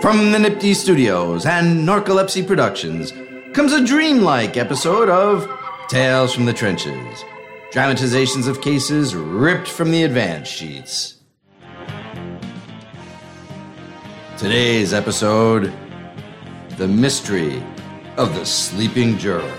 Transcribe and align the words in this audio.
From 0.00 0.32
the 0.32 0.38
Nifty 0.38 0.72
Studios 0.72 1.44
and 1.44 1.86
Narcolepsy 1.86 2.46
Productions 2.46 3.12
comes 3.52 3.74
a 3.74 3.84
dreamlike 3.84 4.56
episode 4.56 5.10
of 5.10 5.46
Tales 5.88 6.34
from 6.34 6.46
the 6.46 6.54
Trenches. 6.54 7.22
Dramatizations 7.70 8.46
of 8.46 8.62
cases 8.62 9.14
ripped 9.14 9.68
from 9.68 9.90
the 9.90 10.04
advance 10.04 10.48
sheets. 10.48 11.16
Today's 14.38 14.94
episode 14.94 15.70
The 16.78 16.88
Mystery 16.88 17.62
of 18.16 18.34
the 18.34 18.46
Sleeping 18.46 19.18
Juror. 19.18 19.54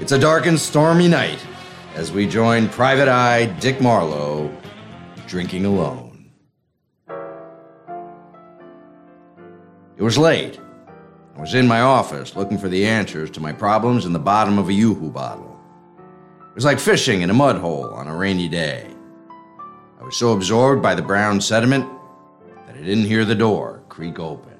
It's 0.00 0.12
a 0.12 0.18
dark 0.18 0.46
and 0.46 0.58
stormy 0.58 1.08
night 1.08 1.44
as 1.94 2.10
we 2.10 2.26
join 2.26 2.70
Private 2.70 3.08
Eye 3.08 3.44
Dick 3.60 3.82
Marlowe 3.82 4.50
drinking 5.26 5.66
alone. 5.66 6.05
It 9.98 10.02
was 10.02 10.18
late. 10.18 10.60
I 11.36 11.40
was 11.40 11.54
in 11.54 11.66
my 11.66 11.80
office 11.80 12.36
looking 12.36 12.58
for 12.58 12.68
the 12.68 12.84
answers 12.86 13.30
to 13.30 13.40
my 13.40 13.52
problems 13.52 14.04
in 14.04 14.12
the 14.12 14.18
bottom 14.18 14.58
of 14.58 14.68
a 14.68 14.72
Yoo-Hoo 14.72 15.10
bottle. 15.10 15.58
It 16.38 16.54
was 16.54 16.66
like 16.66 16.78
fishing 16.78 17.22
in 17.22 17.30
a 17.30 17.34
mud 17.34 17.56
hole 17.56 17.88
on 17.94 18.06
a 18.06 18.14
rainy 18.14 18.46
day. 18.46 18.86
I 19.98 20.04
was 20.04 20.14
so 20.14 20.32
absorbed 20.32 20.82
by 20.82 20.94
the 20.94 21.00
brown 21.00 21.40
sediment 21.40 21.88
that 22.66 22.76
I 22.76 22.82
didn't 22.82 23.06
hear 23.06 23.24
the 23.24 23.34
door 23.34 23.82
creak 23.88 24.18
open. 24.18 24.52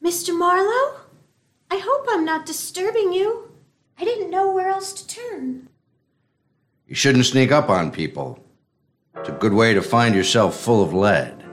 Mr. 0.00 0.36
Marlowe? 0.38 1.00
I 1.72 1.78
hope 1.78 2.06
I'm 2.08 2.24
not 2.24 2.46
disturbing 2.46 3.12
you. 3.12 3.50
I 3.98 4.04
didn't 4.04 4.30
know 4.30 4.52
where 4.52 4.68
else 4.68 4.92
to 4.92 5.06
turn. 5.08 5.68
You 6.86 6.94
shouldn't 6.94 7.26
sneak 7.26 7.50
up 7.50 7.68
on 7.68 7.90
people. 7.90 8.43
It's 9.16 9.28
a 9.28 9.32
good 9.32 9.52
way 9.52 9.74
to 9.74 9.82
find 9.82 10.14
yourself 10.14 10.58
full 10.58 10.82
of 10.82 10.92
lead. 10.92 11.44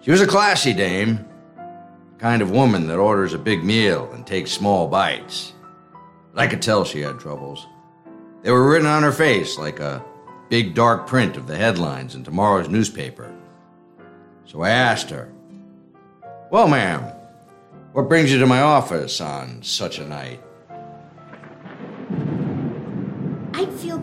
She 0.00 0.10
was 0.10 0.20
a 0.20 0.26
classy 0.26 0.72
dame, 0.72 1.26
kind 2.18 2.40
of 2.40 2.50
woman 2.50 2.86
that 2.86 2.98
orders 2.98 3.34
a 3.34 3.38
big 3.38 3.64
meal 3.64 4.10
and 4.12 4.26
takes 4.26 4.50
small 4.50 4.88
bites. 4.88 5.52
But 6.32 6.42
I 6.42 6.46
could 6.46 6.62
tell 6.62 6.84
she 6.84 7.00
had 7.00 7.18
troubles. 7.18 7.66
They 8.42 8.50
were 8.50 8.70
written 8.70 8.86
on 8.86 9.02
her 9.02 9.12
face 9.12 9.58
like 9.58 9.80
a 9.80 10.04
big 10.48 10.74
dark 10.74 11.06
print 11.06 11.36
of 11.36 11.46
the 11.46 11.56
headlines 11.56 12.14
in 12.14 12.24
tomorrow's 12.24 12.68
newspaper. 12.68 13.34
So 14.46 14.62
I 14.62 14.70
asked 14.70 15.10
her, 15.10 15.32
Well, 16.50 16.68
ma'am, 16.68 17.04
what 17.92 18.08
brings 18.08 18.32
you 18.32 18.38
to 18.38 18.46
my 18.46 18.62
office 18.62 19.20
on 19.20 19.62
such 19.62 19.98
a 19.98 20.06
night? 20.06 20.40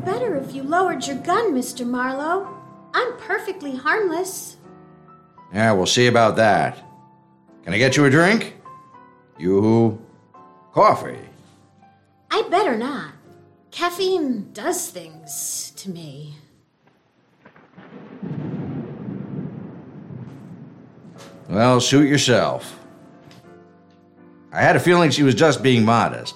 Better 0.08 0.38
if 0.38 0.56
you 0.56 0.64
lowered 0.64 1.06
your 1.06 1.18
gun, 1.18 1.54
Mr. 1.54 1.86
Marlowe. 1.86 2.48
I'm 2.94 3.18
perfectly 3.18 3.76
harmless. 3.76 4.56
Yeah, 5.54 5.74
we'll 5.74 5.86
see 5.86 6.08
about 6.08 6.38
that. 6.38 6.82
Can 7.66 7.74
I 7.74 7.78
get 7.78 7.98
you 7.98 8.06
a 8.06 8.10
drink? 8.10 8.56
You 9.38 10.02
coffee. 10.72 11.20
I 12.32 12.42
better 12.50 12.78
not. 12.78 13.12
Caffeine 13.70 14.50
does 14.54 14.90
things 14.90 15.74
to 15.76 15.90
me. 15.90 16.36
Well, 21.50 21.82
suit 21.82 22.08
yourself. 22.08 22.80
I 24.54 24.62
had 24.62 24.78
a 24.78 24.80
feeling 24.80 25.12
she 25.12 25.24
was 25.24 25.36
just 25.36 25.62
being 25.62 25.84
modest, 25.84 26.34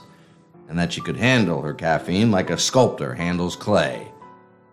and 0.71 0.79
that 0.79 0.93
she 0.93 1.01
could 1.01 1.17
handle 1.17 1.61
her 1.61 1.73
caffeine 1.73 2.31
like 2.31 2.49
a 2.49 2.57
sculptor 2.57 3.13
handles 3.13 3.57
clay. 3.57 4.09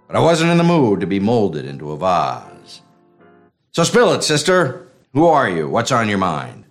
But 0.07 0.15
I 0.15 0.21
wasn't 0.21 0.53
in 0.53 0.57
the 0.57 0.63
mood 0.63 1.01
to 1.01 1.09
be 1.09 1.19
molded 1.19 1.67
into 1.67 1.91
a 1.91 1.97
vase. 1.97 2.83
So 3.73 3.83
spill 3.83 4.13
it, 4.13 4.23
sister. 4.23 4.87
Who 5.13 5.27
are 5.27 5.51
you? 5.51 5.69
What's 5.69 5.91
on 5.91 6.09
your 6.09 6.19
mind? 6.19 6.63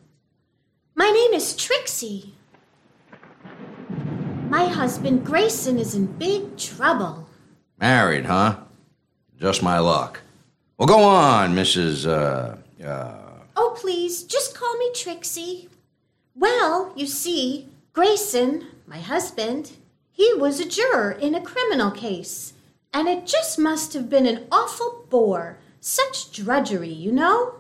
My 0.95 1.09
name 1.09 1.33
is 1.33 1.57
Trixie. 1.57 2.33
My 4.47 4.65
husband 4.65 5.25
Grayson 5.25 5.77
is 5.77 5.93
in 5.93 6.05
big 6.05 6.55
trouble. 6.57 7.27
Married, 7.81 8.27
huh? 8.27 8.55
Just 9.37 9.61
my 9.61 9.77
luck. 9.79 10.21
Well, 10.77 10.87
go 10.87 11.03
on, 11.03 11.53
Mrs. 11.53 12.07
Uh, 12.07 12.55
uh, 12.81 13.23
Oh, 13.57 13.75
please, 13.77 14.23
just 14.23 14.55
call 14.55 14.77
me 14.77 14.89
Trixie. 14.95 15.67
Well, 16.33 16.93
you 16.95 17.07
see, 17.07 17.67
Grayson, 17.91 18.67
my 18.87 18.99
husband, 18.99 19.73
he 20.11 20.33
was 20.35 20.61
a 20.61 20.67
juror 20.67 21.11
in 21.11 21.35
a 21.35 21.41
criminal 21.41 21.91
case. 21.91 22.53
And 22.93 23.09
it 23.09 23.27
just 23.27 23.59
must 23.59 23.93
have 23.93 24.09
been 24.09 24.25
an 24.25 24.47
awful 24.49 25.05
bore. 25.09 25.59
Such 25.81 26.31
drudgery, 26.31 26.91
you 26.91 27.11
know? 27.11 27.55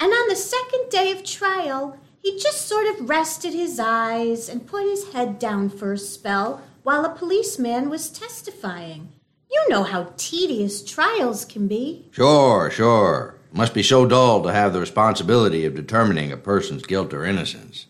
And 0.00 0.10
on 0.12 0.28
the 0.28 0.34
second 0.34 0.88
day 0.88 1.12
of 1.12 1.24
trial, 1.24 1.98
he 2.18 2.38
just 2.38 2.66
sort 2.66 2.86
of 2.86 3.08
rested 3.08 3.52
his 3.52 3.78
eyes 3.78 4.48
and 4.48 4.66
put 4.66 4.84
his 4.84 5.12
head 5.12 5.38
down 5.38 5.68
for 5.68 5.92
a 5.92 5.98
spell 5.98 6.62
while 6.82 7.04
a 7.04 7.14
policeman 7.14 7.90
was 7.90 8.08
testifying. 8.08 9.12
You 9.50 9.66
know 9.68 9.82
how 9.82 10.14
tedious 10.16 10.82
trials 10.82 11.44
can 11.44 11.68
be. 11.68 12.08
Sure, 12.12 12.70
sure. 12.70 13.36
Must 13.52 13.74
be 13.74 13.82
so 13.82 14.06
dull 14.06 14.42
to 14.42 14.52
have 14.52 14.72
the 14.72 14.80
responsibility 14.80 15.66
of 15.66 15.74
determining 15.74 16.32
a 16.32 16.38
person's 16.38 16.82
guilt 16.84 17.12
or 17.12 17.26
innocence. 17.26 17.86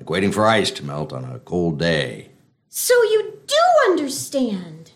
Like 0.00 0.08
waiting 0.08 0.32
for 0.32 0.46
ice 0.46 0.70
to 0.70 0.84
melt 0.84 1.12
on 1.12 1.26
a 1.26 1.38
cold 1.40 1.78
day. 1.78 2.30
So 2.70 2.94
you 3.02 3.38
do 3.46 3.90
understand. 3.90 4.92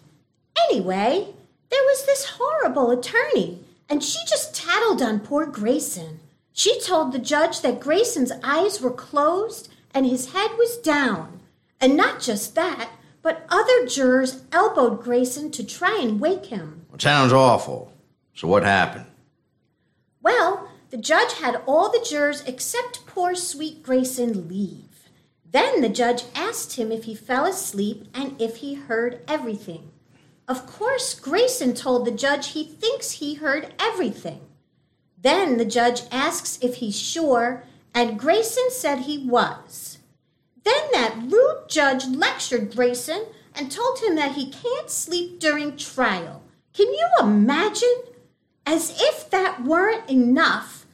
Anyway, 0.71 1.35
there 1.69 1.83
was 1.83 2.07
this 2.07 2.25
horrible 2.39 2.91
attorney, 2.91 3.63
and 3.87 4.03
she 4.03 4.19
just 4.27 4.55
tattled 4.55 5.03
on 5.03 5.21
poor 5.21 5.45
Grayson. 5.45 6.21
She 6.55 6.81
told 6.81 7.13
the 7.13 7.19
judge 7.19 7.61
that 7.61 7.81
Grayson's 7.81 8.33
eyes 8.43 8.81
were 8.81 8.91
closed 8.91 9.71
and 9.93 10.07
his 10.07 10.33
head 10.33 10.53
was 10.57 10.79
down. 10.79 11.41
And 11.83 11.99
not 11.99 12.23
just 12.23 12.55
that, 12.55 12.89
but 13.21 13.45
other 13.51 13.87
jurors 13.87 14.43
elbowed 14.53 15.03
Grayson 15.03 15.51
to 15.51 15.67
try 15.67 16.01
and 16.01 16.19
wake 16.19 16.47
him. 16.47 16.87
It 16.95 17.03
sounds 17.03 17.33
awful. 17.33 17.93
So 18.35 18.49
what 18.49 18.63
happened? 18.63 19.07
Well, 20.23 20.71
the 20.89 20.97
judge 20.97 21.35
had 21.35 21.61
all 21.67 21.91
the 21.91 22.07
jurors 22.09 22.43
except 22.47 23.07
poor 23.07 23.35
sweet 23.35 23.83
Grayson 23.83 24.49
leave. 24.49 24.94
Then 25.55 25.83
the 25.83 25.89
judge 25.89 26.25
asked 26.35 26.75
him 26.75 26.91
if 26.91 27.05
he 27.05 27.15
fell 27.15 27.47
asleep 27.47 28.09
and 28.13 28.35
if 28.43 28.57
he 28.57 28.75
heard 28.75 29.21
everything. 29.29 29.93
Of 30.49 30.67
course, 30.67 31.15
Grayson 31.15 31.75
told 31.75 32.05
the 32.05 32.11
judge 32.11 32.49
he 32.49 32.65
thinks 32.65 33.13
he 33.13 33.35
heard 33.35 33.73
everything. 33.79 34.41
Then 35.17 35.57
the 35.57 35.65
judge 35.65 36.03
asks 36.11 36.59
if 36.61 36.77
he's 36.77 37.01
sure, 37.01 37.63
and 37.95 38.19
Grayson 38.19 38.69
said 38.71 39.03
he 39.03 39.29
was. 39.29 39.99
Then 40.65 40.91
that 40.93 41.23
rude 41.23 41.69
judge 41.69 42.05
lectured 42.05 42.75
Grayson 42.75 43.25
and 43.55 43.71
told 43.71 44.01
him 44.01 44.17
that 44.17 44.33
he 44.33 44.51
can't 44.51 44.91
sleep 44.91 45.39
during 45.39 45.77
trial. 45.77 46.43
Can 46.73 46.89
you 46.89 47.09
imagine? 47.21 47.95
As 48.67 49.01
if 49.01 49.31
that 49.31 49.63
weren't 49.63 50.11
enough, 50.11 50.85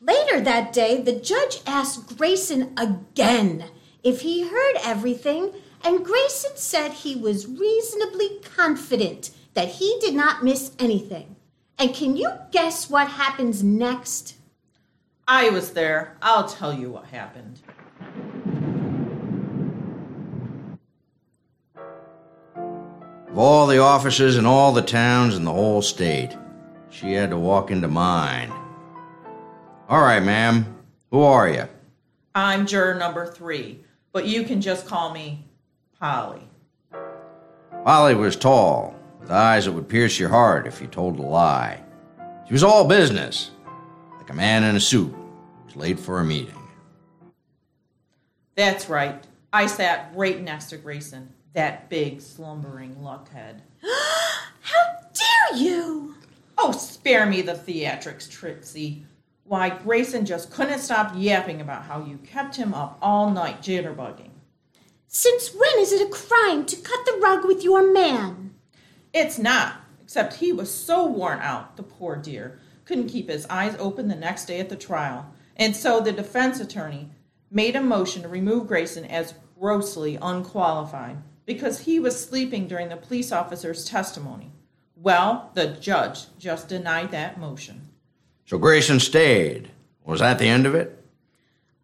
later 0.00 0.40
that 0.40 0.72
day 0.72 1.02
the 1.02 1.12
judge 1.12 1.60
asked 1.66 2.16
Grayson 2.16 2.72
again 2.78 3.66
if 4.06 4.20
he 4.20 4.46
heard 4.46 4.76
everything, 4.84 5.52
and 5.82 6.04
Grayson 6.04 6.52
said 6.54 6.92
he 6.92 7.16
was 7.16 7.48
reasonably 7.48 8.38
confident 8.54 9.32
that 9.54 9.66
he 9.66 9.98
did 10.00 10.14
not 10.14 10.44
miss 10.44 10.70
anything. 10.78 11.34
And 11.76 11.92
can 11.92 12.16
you 12.16 12.30
guess 12.52 12.88
what 12.88 13.08
happens 13.08 13.64
next? 13.64 14.36
I 15.26 15.50
was 15.50 15.72
there. 15.72 16.16
I'll 16.22 16.48
tell 16.48 16.72
you 16.72 16.88
what 16.88 17.06
happened. 17.06 17.58
Of 23.28 23.36
all 23.36 23.66
the 23.66 23.78
offices 23.78 24.36
in 24.36 24.46
all 24.46 24.72
the 24.72 24.82
towns 24.82 25.34
in 25.34 25.42
the 25.42 25.52
whole 25.52 25.82
state, 25.82 26.36
she 26.90 27.14
had 27.14 27.30
to 27.30 27.36
walk 27.36 27.72
into 27.72 27.88
mine. 27.88 28.52
All 29.88 30.00
right, 30.00 30.22
ma'am. 30.22 30.76
Who 31.10 31.22
are 31.22 31.48
you? 31.48 31.64
I'm 32.36 32.66
juror 32.66 32.94
number 32.94 33.26
three, 33.26 33.80
but 34.12 34.26
you 34.26 34.44
can 34.44 34.60
just 34.60 34.86
call 34.86 35.12
me 35.12 35.44
Polly. 36.00 36.42
Polly 37.84 38.14
was 38.14 38.36
tall, 38.36 38.94
with 39.20 39.30
eyes 39.30 39.64
that 39.64 39.72
would 39.72 39.88
pierce 39.88 40.18
your 40.18 40.28
heart 40.28 40.66
if 40.66 40.80
you 40.80 40.86
told 40.86 41.18
a 41.18 41.22
lie. 41.22 41.82
She 42.46 42.52
was 42.52 42.62
all 42.62 42.86
business, 42.86 43.50
like 44.18 44.30
a 44.30 44.34
man 44.34 44.64
in 44.64 44.76
a 44.76 44.80
suit 44.80 45.12
who 45.12 45.64
was 45.64 45.76
late 45.76 45.98
for 45.98 46.20
a 46.20 46.24
meeting. 46.24 46.54
That's 48.54 48.88
right. 48.88 49.22
I 49.52 49.66
sat 49.66 50.12
right 50.14 50.40
next 50.40 50.66
to 50.66 50.76
Grayson, 50.76 51.32
that 51.52 51.88
big, 51.88 52.20
slumbering 52.20 52.96
luckhead. 52.96 53.62
How 54.60 54.84
dare 55.12 55.58
you! 55.58 56.14
Oh, 56.58 56.72
spare 56.72 57.26
me 57.26 57.42
the 57.42 57.52
theatrics, 57.52 58.30
Trixie. 58.30 59.04
Why, 59.48 59.70
Grayson 59.70 60.26
just 60.26 60.50
couldn't 60.50 60.80
stop 60.80 61.12
yapping 61.16 61.60
about 61.60 61.84
how 61.84 62.04
you 62.04 62.18
kept 62.18 62.56
him 62.56 62.74
up 62.74 62.98
all 63.00 63.30
night 63.30 63.62
jitterbugging. 63.62 64.30
Since 65.06 65.54
when 65.54 65.78
is 65.78 65.92
it 65.92 66.04
a 66.04 66.10
crime 66.10 66.66
to 66.66 66.76
cut 66.76 67.06
the 67.06 67.20
rug 67.22 67.44
with 67.44 67.62
your 67.62 67.92
man? 67.92 68.54
It's 69.12 69.38
not, 69.38 69.76
except 70.02 70.34
he 70.34 70.52
was 70.52 70.74
so 70.74 71.06
worn 71.06 71.38
out, 71.38 71.76
the 71.76 71.84
poor 71.84 72.16
dear, 72.16 72.58
couldn't 72.84 73.08
keep 73.08 73.28
his 73.28 73.46
eyes 73.46 73.76
open 73.78 74.08
the 74.08 74.16
next 74.16 74.46
day 74.46 74.58
at 74.58 74.68
the 74.68 74.76
trial. 74.76 75.32
And 75.54 75.76
so 75.76 76.00
the 76.00 76.12
defense 76.12 76.58
attorney 76.58 77.10
made 77.48 77.76
a 77.76 77.80
motion 77.80 78.22
to 78.22 78.28
remove 78.28 78.66
Grayson 78.66 79.04
as 79.04 79.34
grossly 79.58 80.18
unqualified 80.20 81.18
because 81.46 81.80
he 81.80 82.00
was 82.00 82.22
sleeping 82.22 82.66
during 82.66 82.88
the 82.88 82.96
police 82.96 83.30
officer's 83.30 83.84
testimony. 83.84 84.50
Well, 84.96 85.52
the 85.54 85.68
judge 85.68 86.36
just 86.36 86.68
denied 86.68 87.12
that 87.12 87.38
motion. 87.38 87.85
So 88.46 88.58
Grayson 88.58 89.00
stayed. 89.00 89.70
Was 90.04 90.20
that 90.20 90.38
the 90.38 90.46
end 90.46 90.66
of 90.66 90.74
it? 90.76 91.02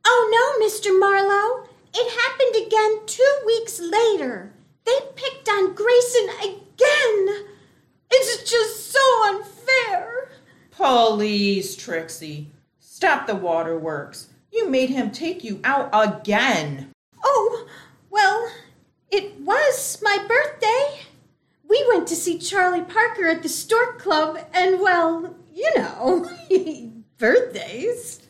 Oh 0.06 0.28
no, 0.30 0.64
Mr. 0.64 0.96
Marlowe. 0.96 1.66
It 1.92 2.20
happened 2.20 2.66
again 2.66 3.00
two 3.04 3.36
weeks 3.44 3.80
later. 3.80 4.52
They 4.84 4.96
picked 5.16 5.48
on 5.48 5.74
Grayson 5.74 6.28
again. 6.40 7.46
It's 8.12 8.48
just 8.48 8.92
so 8.92 9.00
unfair. 9.24 10.30
Please, 10.70 11.74
Trixie, 11.74 12.46
stop 12.78 13.26
the 13.26 13.34
waterworks. 13.34 14.28
You 14.52 14.68
made 14.68 14.90
him 14.90 15.10
take 15.10 15.42
you 15.42 15.60
out 15.64 15.90
again. 15.92 16.92
Oh, 17.24 17.66
well, 18.08 18.52
it 19.10 19.40
was 19.40 19.98
my 20.00 20.16
birthday. 20.28 21.06
We 21.68 21.84
went 21.92 22.06
to 22.08 22.16
see 22.16 22.38
Charlie 22.38 22.82
Parker 22.82 23.26
at 23.26 23.42
the 23.42 23.48
Stork 23.48 23.98
Club, 23.98 24.38
and 24.54 24.80
well, 24.80 25.34
you 25.52 25.70
know, 25.76 26.30
birthdays. 27.18 28.20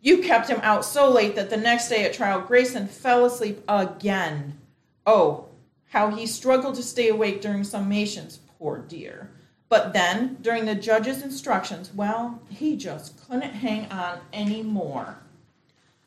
You 0.00 0.22
kept 0.22 0.48
him 0.48 0.60
out 0.62 0.84
so 0.84 1.10
late 1.10 1.34
that 1.36 1.50
the 1.50 1.56
next 1.56 1.88
day 1.88 2.04
at 2.04 2.12
trial, 2.14 2.40
Grayson 2.40 2.86
fell 2.86 3.24
asleep 3.24 3.62
again. 3.68 4.58
Oh, 5.04 5.46
how 5.88 6.10
he 6.10 6.26
struggled 6.26 6.74
to 6.76 6.82
stay 6.82 7.08
awake 7.08 7.40
during 7.40 7.62
summations, 7.62 8.38
poor 8.58 8.78
dear. 8.78 9.30
But 9.68 9.92
then, 9.92 10.36
during 10.42 10.64
the 10.64 10.74
judge's 10.74 11.22
instructions, 11.22 11.92
well, 11.92 12.40
he 12.50 12.76
just 12.76 13.26
couldn't 13.26 13.52
hang 13.52 13.90
on 13.90 14.20
anymore. 14.32 15.16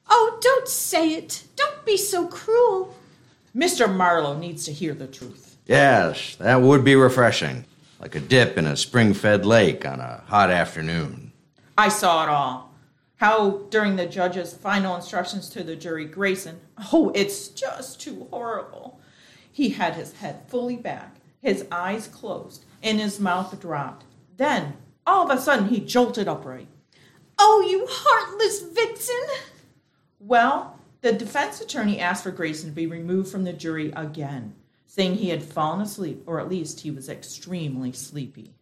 Oh, 0.09 0.37
don't 0.41 0.67
say 0.67 1.09
it. 1.15 1.43
Don't 1.55 1.85
be 1.85 1.97
so 1.97 2.27
cruel. 2.27 2.95
Mr. 3.55 3.93
Marlowe 3.93 4.37
needs 4.37 4.63
to 4.65 4.71
hear 4.71 4.93
the 4.93 5.07
truth. 5.07 5.57
Yes, 5.65 6.35
that 6.37 6.61
would 6.61 6.83
be 6.83 6.95
refreshing. 6.95 7.65
Like 7.99 8.15
a 8.15 8.19
dip 8.19 8.57
in 8.57 8.65
a 8.65 8.77
spring 8.77 9.13
fed 9.13 9.45
lake 9.45 9.85
on 9.85 9.99
a 9.99 10.23
hot 10.27 10.49
afternoon. 10.49 11.33
I 11.77 11.89
saw 11.89 12.23
it 12.23 12.29
all. 12.29 12.73
How, 13.17 13.63
during 13.69 13.97
the 13.97 14.05
judge's 14.05 14.53
final 14.53 14.95
instructions 14.95 15.49
to 15.49 15.63
the 15.63 15.75
jury, 15.75 16.05
Grayson, 16.05 16.61
oh, 16.93 17.11
it's 17.13 17.49
just 17.49 17.99
too 17.99 18.27
horrible. 18.31 19.01
He 19.51 19.69
had 19.71 19.95
his 19.95 20.13
head 20.13 20.43
fully 20.47 20.77
back, 20.77 21.17
his 21.41 21.65
eyes 21.69 22.07
closed, 22.07 22.63
and 22.81 22.97
his 22.99 23.19
mouth 23.19 23.59
dropped. 23.59 24.05
Then, 24.37 24.77
all 25.05 25.29
of 25.29 25.37
a 25.37 25.41
sudden, 25.41 25.67
he 25.67 25.81
jolted 25.81 26.29
upright. 26.29 26.69
Oh, 27.37 27.65
you 27.69 27.85
heartless 27.89 28.61
vixen! 28.61 29.15
Well, 30.19 30.79
the 31.01 31.11
defense 31.11 31.59
attorney 31.59 31.99
asked 31.99 32.23
for 32.23 32.31
Grayson 32.31 32.69
to 32.69 32.75
be 32.75 32.87
removed 32.87 33.29
from 33.29 33.43
the 33.43 33.51
jury 33.51 33.91
again, 33.97 34.55
saying 34.99 35.15
he 35.15 35.29
had 35.29 35.41
fallen 35.41 35.79
asleep, 35.79 36.21
or 36.25 36.41
at 36.41 36.49
least 36.49 36.81
he 36.81 36.91
was 36.91 37.07
extremely 37.07 37.93
sleepy. 37.93 38.53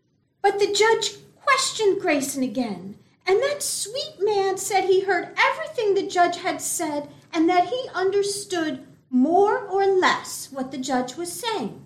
But 0.43 0.59
the 0.59 0.71
judge 0.71 1.15
questioned 1.35 1.99
Grayson 1.99 2.43
again, 2.43 2.95
and 3.25 3.41
that 3.41 3.63
sweet 3.63 4.17
man 4.19 4.55
said 4.57 4.83
he 4.83 5.01
heard 5.01 5.35
everything 5.35 5.95
the 5.95 6.05
judge 6.05 6.37
had 6.37 6.61
said 6.61 7.09
and 7.33 7.49
that 7.49 7.69
he 7.69 7.89
understood 7.91 8.85
more 9.09 9.57
or 9.57 9.87
less 9.87 10.49
what 10.51 10.69
the 10.69 10.77
judge 10.77 11.15
was 11.15 11.33
saying. 11.33 11.83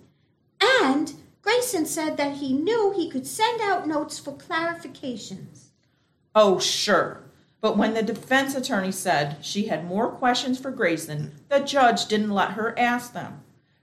And 0.60 1.14
Grayson 1.40 1.86
said 1.86 2.18
that 2.18 2.36
he 2.36 2.52
knew 2.52 2.92
he 2.94 3.08
could 3.08 3.26
send 3.26 3.62
out 3.62 3.88
notes 3.88 4.18
for 4.18 4.32
clarifications. 4.32 5.68
Oh, 6.34 6.58
sure. 6.58 7.22
But 7.62 7.78
when 7.78 7.94
the 7.94 8.02
defense 8.02 8.54
attorney 8.54 8.92
said 8.92 9.38
she 9.40 9.68
had 9.68 9.86
more 9.86 10.10
questions 10.10 10.60
for 10.60 10.70
Grayson, 10.70 11.32
the 11.48 11.60
judge 11.60 12.04
didn't 12.04 12.32
let 12.32 12.50
her 12.50 12.78
ask 12.78 13.14
them. 13.14 13.40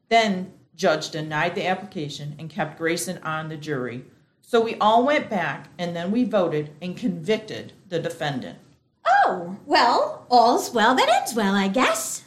Then 0.10 0.54
judge 0.80 1.10
denied 1.10 1.56
the 1.56 1.68
application 1.68 2.36
and 2.40 2.50
kept 2.50 2.78
Grayson 2.78 3.20
on 3.22 3.50
the 3.50 3.58
jury. 3.58 4.06
So 4.42 4.62
we 4.62 4.76
all 4.76 5.06
went 5.06 5.30
back 5.30 5.68
and 5.78 5.94
then 5.94 6.10
we 6.10 6.24
voted 6.24 6.72
and 6.82 6.96
convicted 6.96 7.74
the 7.90 8.00
defendant. 8.00 8.58
Oh, 9.06 9.58
well, 9.66 10.26
all's 10.30 10.72
well 10.72 10.96
that 10.96 11.10
ends 11.10 11.36
well, 11.36 11.54
I 11.54 11.68
guess. 11.68 12.24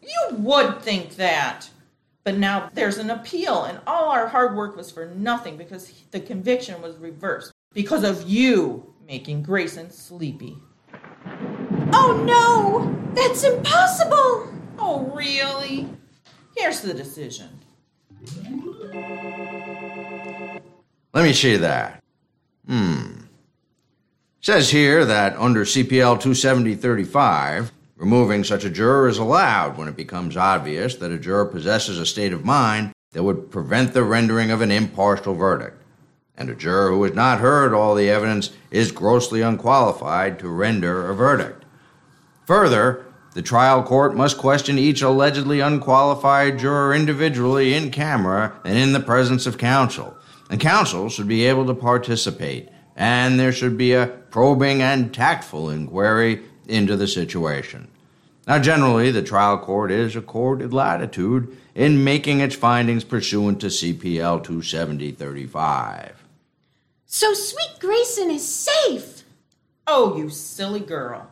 You 0.00 0.36
would 0.36 0.80
think 0.80 1.16
that. 1.16 1.68
But 2.22 2.38
now 2.38 2.70
there's 2.72 2.98
an 2.98 3.10
appeal, 3.10 3.64
and 3.64 3.80
all 3.86 4.10
our 4.10 4.28
hard 4.28 4.54
work 4.54 4.76
was 4.76 4.90
for 4.90 5.06
nothing 5.06 5.56
because 5.56 5.90
the 6.10 6.20
conviction 6.20 6.80
was 6.80 6.96
reversed 6.96 7.52
because 7.72 8.04
of 8.04 8.28
you 8.28 8.94
making 9.06 9.42
Grayson 9.42 9.90
sleepy. 9.90 10.56
Oh 11.92 12.22
no! 12.24 13.14
That's 13.14 13.44
impossible! 13.44 14.52
Oh, 14.78 15.10
really? 15.14 15.88
Here's 16.54 16.82
the 16.82 16.94
decision. 16.94 17.57
Let 21.14 21.24
me 21.24 21.32
see 21.32 21.56
that. 21.56 22.02
Hmm. 22.66 23.22
Says 24.40 24.70
here 24.70 25.04
that 25.04 25.36
under 25.36 25.64
CPL 25.64 26.20
27035, 26.20 27.72
removing 27.96 28.44
such 28.44 28.64
a 28.64 28.70
juror 28.70 29.08
is 29.08 29.18
allowed 29.18 29.76
when 29.76 29.88
it 29.88 29.96
becomes 29.96 30.36
obvious 30.36 30.94
that 30.96 31.10
a 31.10 31.18
juror 31.18 31.46
possesses 31.46 31.98
a 31.98 32.06
state 32.06 32.32
of 32.32 32.44
mind 32.44 32.92
that 33.12 33.24
would 33.24 33.50
prevent 33.50 33.92
the 33.92 34.04
rendering 34.04 34.50
of 34.50 34.60
an 34.60 34.70
impartial 34.70 35.34
verdict. 35.34 35.82
And 36.36 36.48
a 36.48 36.54
juror 36.54 36.90
who 36.90 37.02
has 37.02 37.14
not 37.14 37.40
heard 37.40 37.74
all 37.74 37.96
the 37.96 38.10
evidence 38.10 38.52
is 38.70 38.92
grossly 38.92 39.42
unqualified 39.42 40.38
to 40.38 40.48
render 40.48 41.10
a 41.10 41.14
verdict. 41.14 41.64
Further, 42.46 43.07
the 43.38 43.42
trial 43.42 43.84
court 43.84 44.16
must 44.16 44.36
question 44.36 44.78
each 44.78 45.00
allegedly 45.00 45.60
unqualified 45.60 46.58
juror 46.58 46.92
individually 46.92 47.72
in 47.72 47.92
camera 47.92 48.52
and 48.64 48.76
in 48.76 48.92
the 48.92 48.98
presence 48.98 49.46
of 49.46 49.58
counsel. 49.58 50.16
And 50.50 50.58
counsel 50.58 51.08
should 51.08 51.28
be 51.28 51.44
able 51.44 51.64
to 51.66 51.74
participate, 51.74 52.68
and 52.96 53.38
there 53.38 53.52
should 53.52 53.78
be 53.78 53.92
a 53.92 54.08
probing 54.08 54.82
and 54.82 55.14
tactful 55.14 55.70
inquiry 55.70 56.42
into 56.66 56.96
the 56.96 57.06
situation. 57.06 57.86
Now, 58.48 58.58
generally, 58.58 59.12
the 59.12 59.22
trial 59.22 59.56
court 59.58 59.92
is 59.92 60.16
accorded 60.16 60.74
latitude 60.74 61.56
in 61.76 62.02
making 62.02 62.40
its 62.40 62.56
findings 62.56 63.04
pursuant 63.04 63.60
to 63.60 63.68
CPL 63.68 64.42
27035. 64.42 66.24
So 67.06 67.34
Sweet 67.34 67.78
Grayson 67.78 68.32
is 68.32 68.48
safe. 68.52 69.22
Oh, 69.86 70.16
you 70.16 70.28
silly 70.28 70.80
girl. 70.80 71.27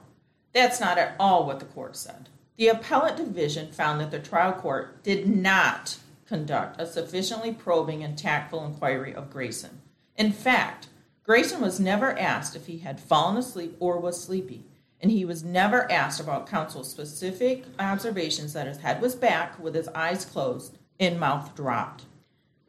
That's 0.57 0.81
not 0.81 0.97
at 0.97 1.15
all 1.21 1.45
what 1.45 1.61
the 1.61 1.67
court 1.67 1.97
said. 1.97 2.31
The 2.57 2.69
appellate 2.69 3.19
division 3.19 3.73
found 3.73 4.01
that 4.01 4.11
the 4.11 4.19
trial 4.19 4.55
court 4.55 5.03
did 5.03 5.29
not 5.29 5.99
conduct 6.27 6.81
a 6.81 6.87
sufficiently 6.87 7.53
probing 7.53 8.03
and 8.03 8.17
tactful 8.17 8.65
inquiry 8.65 9.15
of 9.15 9.29
Grayson. 9.29 9.83
In 10.17 10.33
fact, 10.33 10.89
Grayson 11.25 11.61
was 11.61 11.79
never 11.79 12.19
asked 12.19 12.57
if 12.57 12.69
he 12.69 12.79
had 12.79 12.99
fallen 12.99 13.37
asleep 13.37 13.77
or 13.81 14.01
was 14.01 14.25
sleepy, 14.25 14.65
and 14.99 15.13
he 15.13 15.27
was 15.27 15.45
never 15.45 15.93
asked 15.93 16.21
about 16.21 16.49
counsel's 16.49 16.91
specific 16.91 17.65
observations 17.79 18.55
that 18.55 18.67
his 18.67 18.79
head 18.79 19.03
was 19.03 19.15
back 19.15 19.59
with 19.59 19.75
his 19.75 19.89
eyes 19.89 20.25
closed 20.25 20.79
and 20.99 21.21
mouth 21.21 21.55
dropped. 21.55 22.05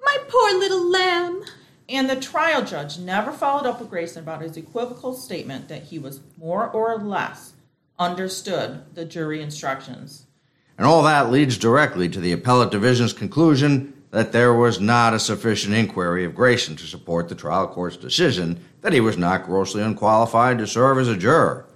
My 0.04 0.18
poor 0.28 0.60
little 0.60 0.92
lamb. 0.92 1.42
And 1.88 2.10
the 2.10 2.18
trial 2.18 2.66
judge 2.66 3.00
never 3.00 3.32
followed 3.32 3.66
up 3.66 3.80
with 3.80 3.90
Grayson 3.90 4.22
about 4.22 4.42
his 4.42 4.58
equivocal 4.58 5.14
statement 5.14 5.70
that 5.70 5.84
he 5.84 5.98
was 5.98 6.20
more 6.38 6.70
or 6.70 6.98
less 6.98 7.54
understood 8.00 8.84
the 8.94 9.06
jury 9.06 9.42
instructions. 9.42 10.26
And 10.78 10.86
all 10.86 11.04
that 11.04 11.32
leads 11.32 11.58
directly 11.58 12.08
to 12.10 12.20
the 12.20 12.32
appellate 12.32 12.72
division's 12.72 13.14
conclusion 13.14 13.94
that 14.12 14.32
there 14.32 14.54
was 14.54 14.80
not 14.80 15.14
a 15.14 15.20
sufficient 15.20 15.74
inquiry 15.74 16.24
of 16.24 16.36
Grayson 16.36 16.76
to 16.78 16.86
support 16.86 17.30
the 17.30 17.36
trial 17.36 17.68
court's 17.68 17.98
decision 17.98 18.64
that 18.82 18.94
he 18.94 19.02
was 19.02 19.18
not 19.18 19.46
grossly 19.46 19.82
unqualified 19.82 20.58
to 20.60 20.68
serve 20.68 20.98
as 20.98 21.08
a 21.08 21.18
juror. 21.18 21.68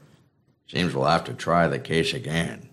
Seems 0.68 0.94
we'll 0.94 1.06
have 1.06 1.26
to 1.26 1.34
try 1.34 1.68
the 1.68 1.80
case 1.80 2.14
again. 2.14 2.70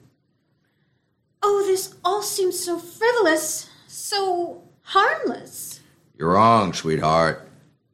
Oh, 1.42 1.64
this 1.66 1.94
all 2.04 2.22
seems 2.22 2.58
so 2.58 2.78
frivolous, 2.78 3.68
so 3.86 4.62
harmless. 4.82 5.80
You're 6.16 6.32
wrong, 6.32 6.72
sweetheart. 6.72 7.48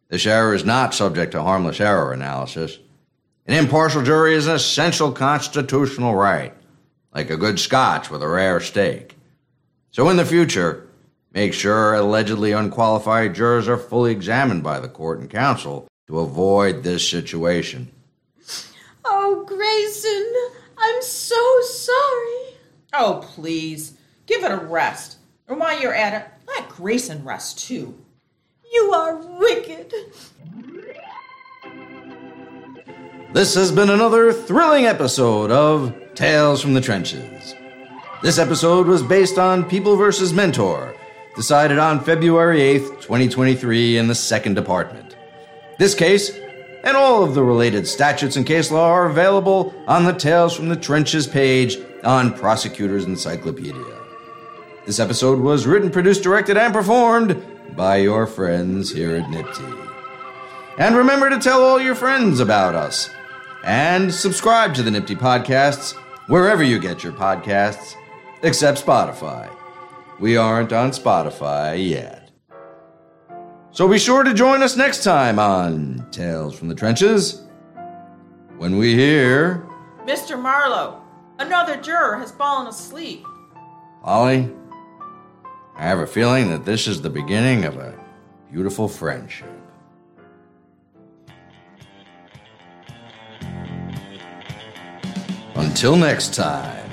This 0.08 0.26
error 0.26 0.54
is 0.54 0.64
not 0.64 0.94
subject 0.94 1.32
to 1.32 1.42
harmless 1.42 1.80
error 1.80 2.12
analysis. 2.12 2.78
An 3.46 3.54
impartial 3.58 4.02
jury 4.02 4.34
is 4.34 4.46
an 4.46 4.54
essential 4.54 5.12
constitutional 5.12 6.14
right, 6.14 6.54
like 7.14 7.28
a 7.28 7.36
good 7.36 7.60
scotch 7.60 8.10
with 8.10 8.22
a 8.22 8.28
rare 8.28 8.58
steak. 8.58 9.16
So 9.90 10.08
in 10.08 10.16
the 10.16 10.24
future, 10.24 10.88
make 11.30 11.52
sure 11.52 11.92
allegedly 11.92 12.52
unqualified 12.52 13.34
jurors 13.34 13.68
are 13.68 13.76
fully 13.76 14.12
examined 14.12 14.62
by 14.62 14.80
the 14.80 14.88
court 14.88 15.20
and 15.20 15.28
counsel 15.28 15.86
to 16.06 16.20
avoid 16.20 16.82
this 16.82 17.06
situation. 17.06 17.92
Oh, 19.04 19.44
Grayson, 19.46 20.32
I'm 20.78 21.02
so 21.02 21.60
sorry. 21.66 22.56
Oh, 22.94 23.20
please, 23.34 23.98
give 24.24 24.42
it 24.42 24.52
a 24.52 24.56
rest. 24.56 25.18
And 25.48 25.60
while 25.60 25.78
you're 25.78 25.94
at 25.94 26.14
it, 26.14 26.28
let 26.48 26.70
Grayson 26.70 27.22
rest 27.22 27.58
too. 27.58 27.94
You 28.72 28.92
are 28.94 29.16
wicked. 29.38 29.92
This 33.34 33.56
has 33.56 33.72
been 33.72 33.90
another 33.90 34.32
thrilling 34.32 34.86
episode 34.86 35.50
of 35.50 35.92
Tales 36.14 36.62
from 36.62 36.72
the 36.72 36.80
Trenches. 36.80 37.56
This 38.22 38.38
episode 38.38 38.86
was 38.86 39.02
based 39.02 39.38
on 39.38 39.68
People 39.68 39.96
vs. 39.96 40.32
Mentor, 40.32 40.94
decided 41.34 41.80
on 41.80 42.04
February 42.04 42.60
8th, 42.60 43.00
2023, 43.00 43.98
in 43.98 44.06
the 44.06 44.14
Second 44.14 44.54
Department. 44.54 45.16
This 45.80 45.96
case 45.96 46.30
and 46.84 46.96
all 46.96 47.24
of 47.24 47.34
the 47.34 47.42
related 47.42 47.88
statutes 47.88 48.36
and 48.36 48.46
case 48.46 48.70
law 48.70 48.88
are 48.88 49.10
available 49.10 49.74
on 49.88 50.04
the 50.04 50.12
Tales 50.12 50.54
from 50.54 50.68
the 50.68 50.76
Trenches 50.76 51.26
page 51.26 51.76
on 52.04 52.38
Prosecutor's 52.38 53.04
Encyclopedia. 53.04 53.98
This 54.86 55.00
episode 55.00 55.40
was 55.40 55.66
written, 55.66 55.90
produced, 55.90 56.22
directed, 56.22 56.56
and 56.56 56.72
performed 56.72 57.44
by 57.74 57.96
your 57.96 58.28
friends 58.28 58.92
here 58.92 59.16
at 59.16 59.24
NYPTI. 59.24 59.90
And 60.78 60.94
remember 60.94 61.30
to 61.30 61.40
tell 61.40 61.64
all 61.64 61.80
your 61.80 61.96
friends 61.96 62.38
about 62.38 62.76
us. 62.76 63.10
And 63.64 64.12
subscribe 64.12 64.74
to 64.74 64.82
the 64.82 64.90
Nifty 64.90 65.16
Podcasts 65.16 65.94
wherever 66.26 66.62
you 66.62 66.78
get 66.78 67.02
your 67.02 67.14
podcasts, 67.14 67.94
except 68.42 68.84
Spotify. 68.84 69.50
We 70.20 70.36
aren't 70.36 70.74
on 70.74 70.90
Spotify 70.90 71.88
yet. 71.88 72.30
So 73.70 73.88
be 73.88 73.98
sure 73.98 74.22
to 74.22 74.34
join 74.34 74.62
us 74.62 74.76
next 74.76 75.02
time 75.02 75.38
on 75.38 76.06
Tales 76.10 76.54
from 76.54 76.68
the 76.68 76.74
Trenches 76.74 77.42
when 78.58 78.76
we 78.76 78.94
hear. 78.94 79.66
Mr. 80.04 80.38
Marlowe, 80.38 81.02
another 81.38 81.80
juror 81.80 82.18
has 82.18 82.32
fallen 82.32 82.66
asleep. 82.66 83.24
Polly, 84.02 84.52
I 85.74 85.84
have 85.84 86.00
a 86.00 86.06
feeling 86.06 86.50
that 86.50 86.66
this 86.66 86.86
is 86.86 87.00
the 87.00 87.08
beginning 87.08 87.64
of 87.64 87.78
a 87.78 87.98
beautiful 88.52 88.88
friendship. 88.88 89.48
Until 95.74 95.96
next 95.96 96.34
time. 96.34 96.83